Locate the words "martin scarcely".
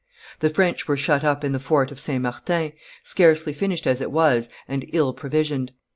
2.23-3.53